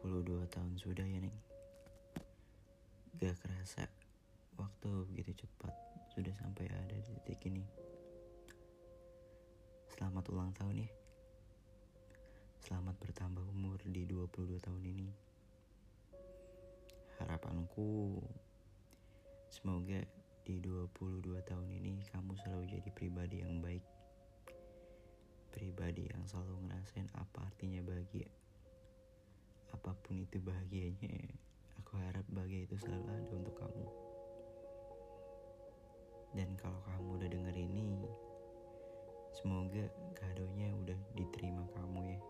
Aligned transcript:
22 0.00 0.48
tahun 0.48 0.80
sudah 0.80 1.04
ya 1.04 1.20
Neng 1.20 1.36
Gak 3.20 3.36
kerasa 3.36 3.84
Waktu 4.56 4.88
begitu 5.12 5.44
cepat 5.44 5.76
Sudah 6.16 6.32
sampai 6.40 6.72
ada 6.72 6.96
di 6.96 7.12
titik 7.20 7.52
ini. 7.52 7.60
Selamat 9.92 10.24
ulang 10.32 10.56
tahun 10.56 10.88
ya. 10.88 10.90
Selamat 12.64 12.96
bertambah 12.96 13.44
umur 13.52 13.76
di 13.84 14.08
22 14.08 14.56
tahun 14.56 14.82
ini. 14.88 15.08
Harapanku 17.20 18.24
Semoga 19.52 20.00
di 20.48 20.56
22 20.64 21.44
tahun 21.44 21.68
ini 21.76 22.00
kamu 22.08 22.32
selalu 22.40 22.64
jadi 22.72 22.90
pribadi 22.90 23.44
yang 23.44 23.60
baik. 23.60 23.84
Pribadi 25.52 26.08
yang 26.08 26.24
selalu 26.24 26.56
ngerasain 26.72 27.12
apa 27.14 27.44
artinya 27.44 27.84
bahagia 27.84 28.26
apa 30.10 30.18
pun 30.18 30.26
itu 30.26 30.42
bahagianya 30.42 31.14
aku 31.78 31.94
harap 32.02 32.26
bahagia 32.34 32.66
itu 32.66 32.74
selalu 32.82 33.14
ada 33.14 33.30
untuk 33.30 33.54
kamu. 33.54 33.86
Dan 36.34 36.50
kalau 36.58 36.82
kamu 36.82 37.08
udah 37.14 37.28
denger 37.30 37.54
ini 37.54 38.10
semoga 39.30 39.86
kadonya 40.18 40.74
udah 40.82 40.98
diterima 41.14 41.62
kamu 41.78 42.10
ya. 42.10 42.20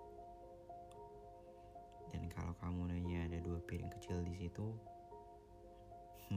Dan 2.12 2.28
kalau 2.28 2.52
kamu 2.60 2.92
nanya 2.92 3.24
ada 3.32 3.40
dua 3.40 3.56
piring 3.64 3.88
kecil 3.96 4.20
di 4.28 4.36
situ 4.36 4.76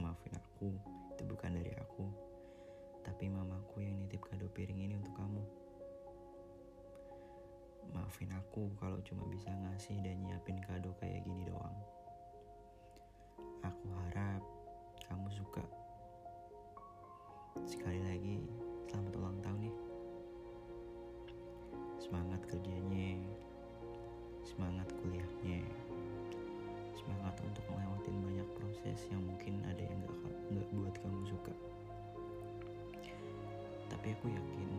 maafin 0.00 0.32
aku 0.40 0.72
itu 1.12 1.22
bukan 1.28 1.60
dari 1.60 1.76
aku 1.76 2.08
tapi 3.04 3.28
mamaku 3.28 3.84
yang 3.84 4.00
nitip 4.00 4.24
kado 4.24 4.48
piring 4.48 4.80
ini 4.80 4.96
untuk 4.96 5.12
kamu. 5.12 5.44
Maafin 7.92 8.34
aku 8.34 8.74
kalau 8.82 8.98
cuma 9.06 9.22
bisa 9.30 9.54
ngasih 9.54 10.02
dan 10.02 10.18
nyiapin 10.18 10.58
kado 10.66 10.73
Sekali 17.64 18.00
lagi, 18.04 18.36
selamat 18.88 19.12
ulang 19.16 19.38
tahun 19.40 19.68
ya. 19.68 19.74
Semangat 21.96 22.40
kerjanya, 22.46 23.16
semangat 24.44 24.88
kuliahnya, 25.00 25.64
semangat 26.96 27.34
untuk 27.40 27.64
melewatin 27.72 28.16
banyak 28.20 28.48
proses 28.60 28.98
yang 29.08 29.24
mungkin 29.24 29.64
ada 29.64 29.80
yang 29.80 30.00
gak, 30.04 30.36
gak 30.52 30.68
buat 30.76 30.94
kamu 31.00 31.20
suka. 31.24 31.54
Tapi 33.88 34.06
aku 34.12 34.26
yakin 34.28 34.70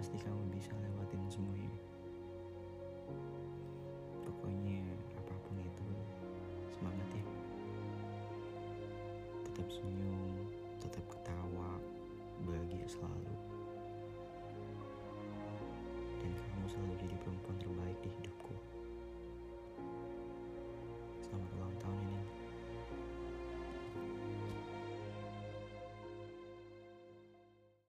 pasti 0.00 0.16
kamu 0.22 0.42
bisa 0.54 0.72
lewatin 0.80 1.20
semuanya 1.28 1.68
pokoknya 4.24 4.80
apa 5.20 5.34
pun 5.44 5.56
itu 5.60 5.84
semangat 6.72 7.08
ya 7.12 7.24
tetap 9.44 9.68
senyum 9.68 10.19